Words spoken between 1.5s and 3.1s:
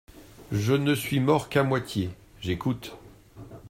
moitié: j'écoute.